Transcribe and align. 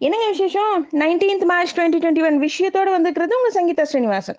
என்னங்க 0.00 0.26
விசேஷம் 0.28 0.82
nineteenth 1.00 1.44
March 1.50 1.72
twenty 1.76 1.98
twenty 2.02 2.22
one 2.26 2.36
விஷயத்தோடு 2.42 2.90
வந்திருக்கிறது 2.94 3.32
உங்கள் 3.38 3.54
சங்கீதா 3.56 3.82
ஸ்ரீனிவாசன். 3.82 4.36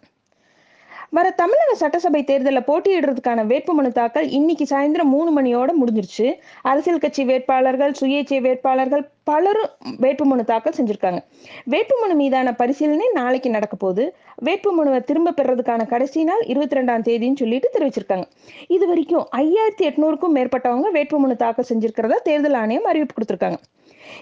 வர 1.18 1.30
தமிழக 1.32 1.74
சட்டசபை 1.74 2.24
தேர்தலில் 2.24 2.66
போட்டியிடுறதுக்கான 2.68 3.44
வேட்புமனு 3.52 3.90
தாக்கல் 3.98 4.30
இன்னைக்கு 4.30 4.66
சாயந்தரம் 4.70 5.10
மூணு 5.16 5.30
மணியோட 5.38 5.72
முடிஞ்சிருச்சு. 5.80 6.28
அரசியல் 6.62 7.02
கட்சி 7.06 7.24
வேட்பாளர்கள் 7.24 7.96
சுயேட்சை 8.02 8.40
வேட்பாளர்கள் 8.46 9.04
பலரும் 9.30 9.74
வேட்புமனு 10.04 10.46
தாக்கல் 10.52 10.78
செஞ்சிருக்காங்க. 10.78 11.20
வேட்புமனு 11.74 12.16
மீதான 12.22 12.54
பரிசீலனை 12.54 13.10
நாளைக்கு 13.20 13.50
நடக்க 13.50 13.76
போகுது. 13.76 14.06
வேட்புமனுவை 14.46 15.02
திரும்ப 15.10 15.34
பெறதுக்கான 15.42 15.88
கடைசி 15.88 16.24
நாள் 16.24 16.46
இருபத்தி 16.54 16.78
ரெண்டாம் 16.80 17.06
தேதின்னு 17.10 17.42
சொல்லிட்டு 17.44 17.72
தெரிவிச்சிருக்காங்க. 17.76 18.28
இது 18.68 18.88
வரைக்கும் 18.88 19.28
ஐயாயிரத்தி 19.42 19.88
எட்நூறுக்கும் 19.90 20.38
மேற்பட்டவங்க 20.40 20.94
வேட்புமனு 21.00 21.38
தாக்கல் 21.44 21.70
செஞ்சிருக்கிறதா 21.74 22.20
தேர்தல் 22.30 22.54
ஆணையம் 22.54 22.90
அறிவிப்பு 22.94 23.18
கொடுத்துருக்காங்க. 23.18 23.60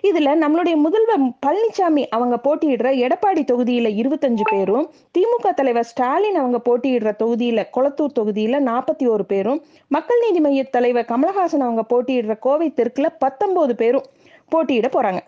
இதுல 0.01 0.33
நம்மளுடைய 0.43 0.75
முதல்வர் 0.75 1.23
பழனிசாமி 1.45 2.03
அவங்க 2.09 2.35
போட்டியிடுற 2.43 2.89
எடப்பாடி 3.05 3.43
தொகுதியில 3.51 3.91
இருபத்தஞ்சு 4.01 4.45
பேரும் 4.51 4.85
திமுக 5.17 5.53
தலைவர் 5.53 5.85
ஸ்டாலின் 5.85 6.35
அவங்க 6.35 6.61
போட்டியிடுற 6.67 7.11
தொகுதியில 7.23 7.65
கொளத்தூர் 7.77 8.17
தொகுதியில 8.19 8.61
நாற்பத்தி 8.69 9.07
ஒரு 9.09 9.25
பேரும் 9.25 9.59
மக்கள் 9.87 10.23
நீதி 10.25 10.39
மைய 10.39 10.63
தலைவர் 10.63 11.05
கமலஹாசன் 11.05 11.65
அவங்க 11.67 11.85
போட்டியிடுற 11.89 12.39
கோவை 12.39 12.73
தெற்குல 12.75 13.09
பத்தொன்பது 13.19 13.75
பேரும் 13.75 14.07
போட்டியிட 14.49 14.87
போறாங்க. 14.87 15.21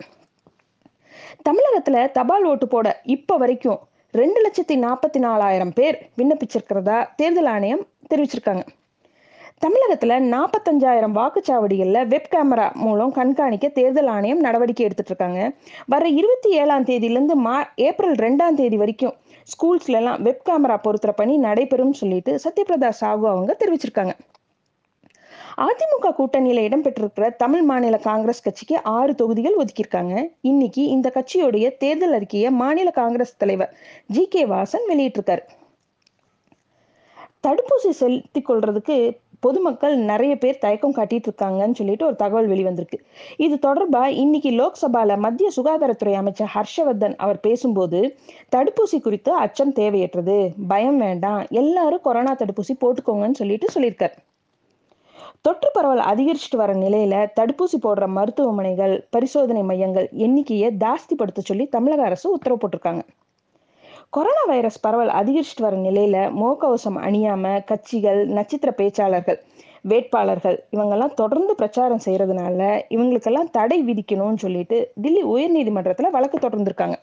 தமிழகத்துல 1.48 2.10
தபால் 2.10 2.44
ஓட்டு 2.44 2.68
போட 2.68 3.00
இப்ப 3.04 3.36
வரைக்கும் 3.36 3.80
ரெண்டு 4.14 4.38
லட்சத்தி 4.44 4.74
நாற்பத்தி 4.84 5.18
நாலாயிரம் 5.18 5.72
பேர் 5.72 5.96
விண்ணப்பிச்சிருக்கிறதா 6.18 7.08
தேர்தல் 7.16 7.46
ஆணையம் 7.46 7.86
தெரிவிச்சிருக்காங்க. 8.14 8.62
தமிழகத்துல 9.64 10.14
நாற்பத்தஞ்சாயிரம் 10.34 11.16
வாக்குச்சாவடிகள்ல 11.18 12.06
வெப் 12.06 12.28
கேமரா 12.30 12.74
மூலம் 12.74 13.12
கண்காணிக்க 13.12 13.68
தேர்தல் 13.68 14.06
ஆணையம் 14.06 14.38
நடவடிக்கை 14.38 14.86
எடுத்துட்டு 14.86 15.12
இருக்காங்க. 15.14 15.56
வர 15.86 16.08
இருபத்தி 16.08 16.50
ஏழாம் 16.50 16.84
தேதியிலிருந்து 16.84 17.34
மா 17.46 17.68
ஏப்ரல் 17.74 18.14
ரெண்டாம் 18.14 18.54
தேதி 18.54 18.76
வரைக்கும் 18.76 19.14
ஸ்கூல்ஸ்ல 19.52 19.98
எல்லாம் 20.00 20.22
வெப் 20.22 20.42
கேமரா 20.48 20.76
பொருத்துற 20.76 21.12
பணி 21.12 21.36
நடைபெறும் 21.36 21.92
சொல்லிட்டு 21.92 22.40
சத்யபிரதா 22.44 22.90
சாகு 23.00 23.28
அவங்க 23.32 23.56
தெரிவிச்சிருக்காங்க. 23.58 24.14
அதிமுக 25.66 26.14
கூட்டணியில 26.18 26.66
இடம்பெற்றிருக்கிற 26.68 27.36
தமிழ் 27.36 27.62
மாநில 27.62 27.96
காங்கிரஸ் 27.96 28.42
கட்சிக்கு 28.42 28.82
ஆறு 28.82 29.14
தொகுதிகள் 29.14 29.56
ஒதுக்கியிருக்காங்க. 29.56 30.26
இன்னைக்கு 30.40 30.84
இந்த 30.84 31.12
கட்சியுடைய 31.14 31.76
தேர்தல் 31.76 32.12
அறிக்கையை 32.12 32.50
மாநில 32.50 32.90
காங்கிரஸ் 32.90 33.36
தலைவர் 33.36 33.74
ஜி 34.06 34.28
கே 34.28 34.46
வாசன் 34.46 34.86
வெளியிட்டிருக்காரு. 34.88 35.44
தடுப்பூசி 37.46 37.90
செலுத்திக் 37.90 38.50
கொள்றதுக்கு 38.50 38.96
பொதுமக்கள் 39.40 39.96
நிறைய 39.96 40.38
பேர் 40.38 40.58
தயக்கம் 40.58 40.94
காட்டிட்டு 40.94 41.28
இருக்காங்கன்னு 41.28 41.72
சொல்லிட்டு 41.72 42.06
ஒரு 42.06 42.16
தகவல் 42.16 42.48
வெளிவந்திருக்கு. 42.48 42.98
இது 43.36 43.58
தொடர்பா 43.66 44.02
இன்னைக்கு 44.06 44.50
லோக்சபால 44.50 45.18
மத்திய 45.18 45.50
சுகாதாரத்துறை 45.56 46.12
அமைச்சர் 46.12 46.50
ஹர்ஷவர்தன் 46.54 47.14
அவர் 47.16 47.40
பேசும்போது 47.40 48.00
தடுப்பூசி 48.56 49.00
குறித்து 49.00 49.32
அச்சம் 49.34 49.72
தேவையற்றது 49.72 50.36
பயம் 50.68 50.98
வேண்டாம் 50.98 51.46
எல்லாரும் 51.50 52.00
கொரோனா 52.00 52.34
தடுப்பூசி 52.34 52.76
போட்டுக்கோங்கன்னு 52.80 53.40
சொல்லிட்டு 53.42 53.68
சொல்லியிருக்காரு. 53.74 54.16
தொற்று 55.42 55.68
பரவல் 55.72 56.02
அதிகரிச்சுட்டு 56.10 56.56
வர 56.56 56.72
நிலையில 56.74 57.14
தடுப்பூசி 57.40 57.76
போடுற 57.82 58.06
மருத்துவமனைகள் 58.06 59.06
பரிசோதனை 59.10 59.62
மையங்கள் 59.62 60.08
எண்ணிக்கையை 60.12 60.70
ஜாஸ்திப்படுத்த 60.84 61.38
சொல்லி 61.42 61.66
தமிழக 61.66 62.02
அரசு 62.02 62.26
உத்தரவு 62.30 62.60
போட்டிருக்காங்க. 62.62 63.02
கொரோனா 64.12 64.44
வைரஸ் 64.46 64.80
பரவல் 64.80 65.10
அதிகரிச்சுட்டு 65.10 65.60
வர 65.60 65.76
நிலையில 65.76 66.16
முகக்கவசம் 66.32 66.96
அணியாம 67.00 67.64
கட்சிகள் 67.64 68.20
நட்சத்திர 68.28 68.70
பேச்சாளர்கள் 68.70 69.38
வேட்பாளர்கள் 69.84 70.56
இவங்கெல்லாம் 70.72 71.14
தொடர்ந்து 71.14 71.54
பிரச்சாரம் 71.54 72.02
செய்யறதுனால 72.04 72.62
இவங்களுக்கெல்லாம் 72.88 73.50
தடை 73.50 73.78
விதிக்கணும்னு 73.84 74.36
சொல்லிட்டு 74.36 74.78
தில்லி 75.02 75.22
உயர்நீதிமன்றத்துல 75.34 76.10
வழக்கு 76.10 76.38
தொடர்ந்துருக்காங்க. 76.38 76.96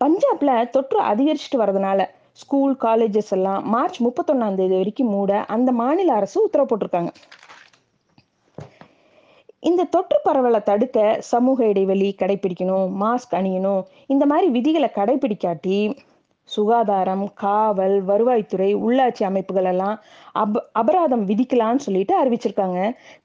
பஞ்சாப்ல 0.00 0.70
தொற்று 0.70 1.00
அதிகரிச்சுட்டு 1.02 1.58
வரதுனால 1.58 2.00
ஸ்கூல் 2.32 2.76
காலேஜஸ் 2.80 3.32
எல்லாம் 3.32 3.64
மார்ச் 3.68 3.98
முப்பத்தொன்னாம் 4.02 4.54
தேதி 4.54 4.76
வரைக்கும் 4.76 5.08
மூட 5.08 5.44
அந்த 5.46 5.72
மாநில 5.72 6.12
அரசு 6.12 6.42
உத்தரவு 6.42 6.68
போட்டிருக்காங்க. 6.70 7.10
இந்த 9.66 9.84
தொற்று 9.84 10.18
பரவலை 10.24 10.62
தடுக்க 10.62 10.98
சமூக 11.20 11.66
இடைவெளி 11.66 12.08
கடைபிடிக்கணும் 12.18 12.90
மாஸ்க் 13.02 13.32
அணியணும் 13.38 13.82
இந்த 14.06 14.26
மாதிரி 14.26 14.48
விதிகளை 14.48 14.88
கடைபிடிக்காட்டி 14.94 15.78
சுகாதாரம் 16.48 17.24
காவல் 17.34 17.94
வருவாய்த்துறை 18.06 18.68
உள்ளாட்சி 18.86 19.22
அமைப்புகள் 19.24 19.64
எல்லாம் 19.64 19.96
அப் 20.32 20.58
அபராதம் 20.72 21.24
விதிக்கலாம்னு 21.26 21.84
சொல்லிட்டு 21.86 22.14
அறிவிச்சிருக்காங்க. 22.22 22.80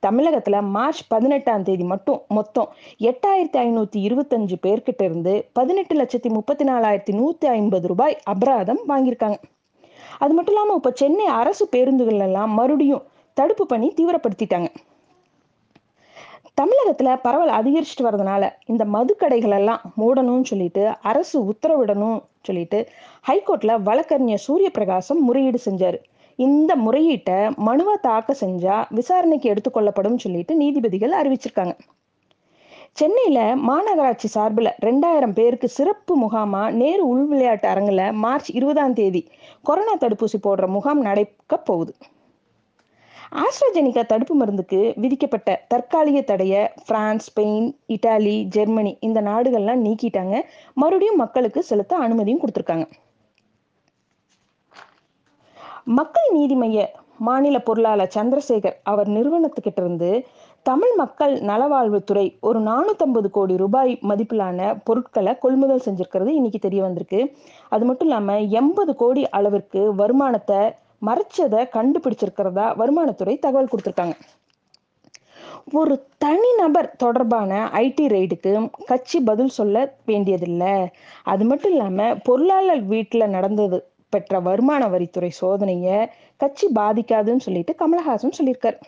தமிழகத்துல 0.08 0.62
மார்ச் 0.62 1.02
பதினெட்டாம் 1.08 1.64
தேதி 1.64 1.84
மட்டும் 1.84 2.22
மொத்தம் 2.28 2.70
எட்டாயிரத்தி 3.00 3.60
ஐநூத்தி 3.66 4.00
இருபத்தஞ்சு 4.08 4.58
பேர்கிட்ட 4.68 5.04
இருந்து 5.04 5.34
பதினெட்டு 5.54 5.96
லட்சத்தி 6.02 6.30
முப்பத்தி 6.30 6.66
நாலாயிரத்தி 6.66 7.16
நூத்தி 7.20 7.50
ஐம்பது 7.58 7.88
ரூபாய் 7.88 8.18
அபராதம் 8.24 8.82
வாங்கியிருக்காங்க. 8.88 9.40
அது 10.20 10.34
மட்டும் 10.34 10.56
இல்லாம 10.56 10.74
இப்ப 10.76 10.94
சென்னை 10.96 11.26
அரசு 11.26 11.68
பேருந்துகள் 11.70 12.20
எல்லாம் 12.20 12.52
மறுபடியும் 12.52 13.06
தடுப்பு 13.38 13.66
பணி 13.66 13.90
தீவிரப்படுத்திட்டாங்க. 13.98 14.72
தமிழகத்துல 16.58 17.16
பரவல் 17.22 17.50
அதிகரிச்சுட்டு 17.50 18.04
வர்றதுனால 18.04 18.50
இந்த 18.66 18.84
மதுக்கடைகள் 18.86 19.56
எல்லாம் 19.58 19.82
மூடணும்னு 19.98 20.44
சொல்லிட்டு 20.44 20.84
அரசு 21.02 21.38
உத்தரவிடணும் 21.52 22.20
சொல்லிட்டு 22.42 22.80
ஹைகோர்ட்ல 23.28 23.82
வழக்கறிஞர் 23.82 24.44
சூரிய 24.46 24.70
பிரகாசம் 24.70 25.24
முறையீடு 25.24 25.60
செஞ்சாரு. 25.66 25.98
இந்த 26.36 26.76
முறையீட்டை 26.76 27.40
மனுவா 27.68 27.96
தாக்க 28.02 28.36
செஞ்சா 28.40 28.86
விசாரணைக்கு 28.90 29.54
எடுத்துக்கொள்ளப்படும் 29.54 30.18
சொல்லிட்டு 30.18 30.56
நீதிபதிகள் 30.56 31.12
அறிவிச்சிருக்காங்க. 31.12 31.74
சென்னையில 32.92 33.40
மாநகராட்சி 33.56 34.28
சார்பில் 34.36 34.70
ரெண்டாயிரம் 34.86 35.34
பேருக்கு 35.34 35.68
சிறப்பு 35.70 36.14
முகாமா 36.22 36.64
நேரு 36.72 37.08
உள் 37.08 37.26
விளையாட்டு 37.26 37.68
அரங்குல 37.70 38.14
மார்ச் 38.14 38.50
இருபதாம் 38.52 38.94
தேதி 38.94 39.22
கொரோனா 39.64 39.94
தடுப்பூசி 39.96 40.40
போடுற 40.44 40.68
முகாம் 40.68 41.02
நடக்க 41.02 41.58
போகுது. 41.58 41.94
ஆஸ்ட்ராஜெனிகா 43.32 44.02
தடுப்பு 44.06 44.34
மருந்துக்கு 44.36 44.80
விதிக்கப்பட்ட 45.04 45.50
தற்காலிக 45.68 46.22
தடைய 46.22 46.74
பிரான்ஸ் 46.88 47.28
ஸ்பெயின் 47.28 47.68
இட்டாலி 47.88 48.34
ஜெர்மனி 48.56 48.98
இந்த 49.00 49.22
நாடுகள்லாம் 49.22 49.84
நீக்கிட்டாங்க. 49.86 50.36
மறுபடியும் 50.74 51.16
மக்களுக்கு 51.16 51.64
செலுத்த 51.64 51.98
அனுமதியும் 51.98 52.42
கொடுத்துருக்காங்க. 52.42 52.88
மக்கள் 55.84 56.28
நீதி 56.32 56.56
மைய 56.56 56.92
மாநில 57.18 57.58
பொருளாளர் 57.60 58.14
சந்திரசேகர் 58.16 58.78
அவர் 58.84 59.10
நிறுவனத்துக்கிட்ட 59.10 59.82
இருந்து 59.84 60.12
தமிழ் 60.64 60.94
மக்கள் 60.96 61.34
நலவாழ்வுத்துறை 61.42 62.26
ஒரு 62.40 62.60
நானூத்தம்பது 62.60 63.30
கோடி 63.30 63.54
ரூபாய் 63.58 64.00
மதிப்பிலான 64.10 64.76
பொருட்களை 64.84 65.38
கொள்முதல் 65.38 65.86
செஞ்சிருக்கிறது 65.86 66.32
இன்னைக்கு 66.40 66.60
தெரிய 66.60 66.82
வந்திருக்கு. 66.82 67.22
அது 67.70 67.86
மட்டும் 67.86 68.08
இல்லாம 68.08 68.40
எண்பது 68.60 68.96
கோடி 68.96 69.30
அளவிற்கு 69.30 69.96
வருமானத்தை 69.96 70.62
மறைச்சதை 71.06 71.62
கண்டுபிடிச்சிருக்கிறதா 71.78 72.68
வருமானத்துறை 72.82 73.40
தகவல் 73.40 73.72
கொடுத்துருக்காங்க. 73.72 74.16
ஒரு 75.74 76.08
தனிநபர் 76.18 76.96
தொடர்பான 76.96 77.70
ஐடி 77.74 78.06
ரெய்டுக்கு 78.16 78.52
கட்சி 78.86 79.20
பதில் 79.20 79.56
சொல்ல 79.58 79.96
வேண்டியதில்லை. 80.06 80.76
அது 81.24 81.44
மட்டும் 81.46 81.72
இல்லாம 81.72 82.16
பொருளாளர் 82.16 82.84
வீட்டுல 82.90 83.28
நடந்தது 83.28 83.80
பெற்ற 84.10 84.40
வருமான 84.40 84.88
வரித்துறை 84.88 85.30
சோதனைய 85.42 86.10
கட்சி 86.38 86.68
பாதிக்காதுன்னு 86.76 87.46
சொல்லிட்டு 87.48 87.76
கமலஹாசன் 87.80 88.38
சொல்லியிருக்கார். 88.40 88.80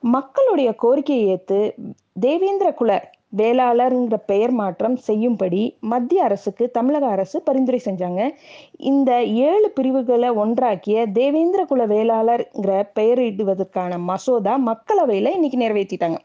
மக்களுடைய 0.00 0.74
கோரிக்கையை 0.74 1.26
ஏத்து 1.34 1.58
தேவேந்திர 2.20 2.72
குல 2.72 2.92
வேளாளர்ங்கிற 3.36 4.16
பெயர் 4.26 4.50
மாற்றம் 4.50 4.96
செய்யும்படி 4.96 5.76
மத்திய 5.80 6.22
அரசுக்கு 6.22 6.70
தமிழக 6.70 7.06
அரசு 7.06 7.42
பரிந்துரை 7.42 7.80
செஞ்சாங்க. 7.84 8.30
இந்த 8.76 9.24
ஏழு 9.24 9.70
பிரிவுகளை 9.70 10.30
ஒன்றாக்கிய 10.30 11.06
தேவேந்திர 11.12 11.64
குல 11.64 11.86
வேளாளர்ங்கிற 11.86 12.82
பெயரிடுவதற்கான 12.94 13.98
மசோதா 13.98 14.58
மக்களவையில 14.66 15.32
இன்னைக்கு 15.32 15.58
நிறைவேற்றிட்டாங்க. 15.58 16.16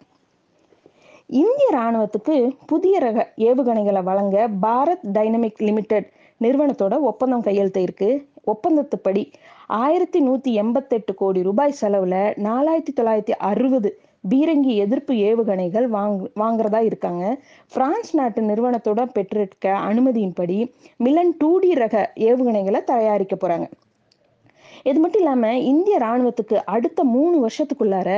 இந்திய 1.28 1.70
ராணுவத்துக்கு 1.74 2.52
புதிய 2.66 3.00
ரக 3.00 3.34
ஏவுகணைகளை 3.38 4.04
வழங்க 4.04 4.50
பாரத் 4.62 5.08
டைனமிக் 5.14 5.64
லிமிடெட் 5.64 6.10
நிறுவனத்தோட 6.42 7.00
ஒப்பந்தம் 7.00 7.42
கையெழுத்து 7.42 7.82
இருக்கு. 7.82 8.28
ஒப்பந்தத்துப்படி 8.48 9.32
ஆயிரத்தி 9.68 10.28
நூத்தி 10.28 10.52
எண்பத்தெட்டு 10.54 11.14
கோடி 11.14 11.44
ரூபாய் 11.44 11.76
செலவுல 11.82 12.16
நாலாயிரத்தி 12.44 12.94
தொள்ளாயிரத்தி 12.96 13.30
அறுபது 13.30 14.00
பீரங்கி 14.30 14.76
எதிர்ப்பு 14.76 15.14
ஏவுகணைகள் 15.14 15.86
வாங் 15.96 16.16
வாங்குறதா 16.36 16.82
இருக்காங்க. 16.82 17.38
பிரான்ஸ் 17.74 18.16
நாட்டு 18.16 18.42
நிறுவனத்தோட 18.42 19.06
பெற்றிருக்க 19.06 19.70
அனுமதியின்படி 19.90 20.72
மிலன் 20.98 21.32
டூ 21.38 21.60
டி 21.60 21.74
ரக 21.74 22.12
ஏவுகணைகளை 22.16 22.84
தயாரிக்க 22.84 23.36
போறாங்க. 23.36 23.70
இது 24.84 25.00
மட்டும் 25.00 25.22
இல்லாம 25.22 25.58
இந்திய 25.58 25.98
ராணுவத்துக்கு 25.98 26.58
அடுத்த 26.66 27.04
மூணு 27.04 27.48
வருஷத்துக்குள்ளார 27.48 28.10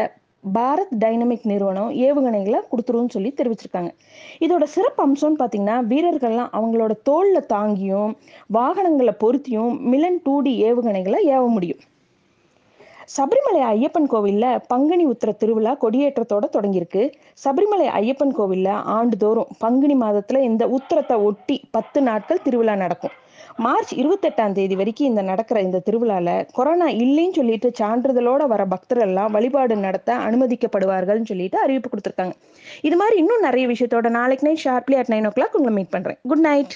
பாரத் 0.54 0.94
டைனமிக் 1.00 1.44
நிறுவனம் 1.44 1.90
ஏவுகணைகளை 1.90 2.60
கொடுத்துருன்னு 2.72 3.10
சொல்லி 3.10 3.34
தெரிவிச்சிருக்காங்க. 3.38 3.92
இதோட 4.40 4.64
சிறப்பு 4.64 5.02
அம்சம்னு 5.08 5.40
பார்த்தீங்கன்னா 5.40 5.78
வீரர்கள்லாம் 5.92 6.52
அவங்களோட 6.60 6.92
தோளில் 7.04 7.50
தாங்கியும் 7.54 8.14
வாகனங்களை 8.48 9.14
பொருத்தியும் 9.18 9.82
மிலன் 9.82 10.20
டூ 10.24 10.40
டி 10.40 10.54
ஏவுகணைகளை 10.64 11.20
ஏவ 11.26 11.48
முடியும். 11.48 11.82
சபரிமலை 13.16 13.62
ஐயப்பன் 13.74 14.10
கோவில்ல 14.12 14.46
பங்குனி 14.68 15.06
உத்திர 15.06 15.30
திருவிழா 15.36 15.72
கொடியேற்றத்தோட 15.82 16.46
தொடங்கியிருக்கு. 16.56 17.02
சபரிமலை 17.44 17.88
ஐயப்பன் 18.00 18.36
கோவில்ல 18.38 18.70
ஆண்டுதோறும் 18.98 19.50
பங்குனி 19.60 19.96
மாதத்துல 19.96 20.42
இந்த 20.42 20.64
உத்திரத்தை 20.68 21.16
ஒட்டி 21.30 21.58
பத்து 21.72 22.02
நாட்கள் 22.02 22.42
திருவிழா 22.42 22.76
நடக்கும். 22.76 23.16
மார்ச் 23.56 23.92
இருபத்தெட்டாம் 23.96 24.52
தேதி 24.52 24.76
வரைக்கும் 24.76 25.08
இந்த 25.08 25.22
நடக்கிற 25.22 25.62
இந்த 25.62 25.82
திருவிழால 25.86 26.30
கொரோனா 26.54 26.88
இல்லைன்னு 26.88 27.38
சொல்லிட்டு 27.40 27.72
சான்றிதழோட 27.80 28.46
வர 28.48 28.66
பக்தர்கள் 28.66 29.08
எல்லாம் 29.08 29.32
வழிபாடு 29.32 29.76
நடத்த 29.76 30.18
அனுமதிக்கப்படுவார்கள்னு 30.28 31.30
சொல்லிட்டு 31.32 31.60
அறிவிப்பு 31.60 31.90
கொடுத்துருக்காங்க. 31.90 32.36
இது 32.82 32.96
மாதிரி 32.96 33.18
இன்னும் 33.18 33.46
நிறைய 33.48 33.68
விஷயத்தோட 33.68 34.10
நாளைக்கு 34.10 34.48
night 34.48 34.66
sharply 34.68 34.98
at 35.02 35.12
nine 35.16 35.30
o'clock 35.38 35.58
உங்களை 35.60 35.76
மீட் 35.76 35.94
பண்றேன். 35.98 36.20
Good 36.24 36.46
night. 36.50 36.76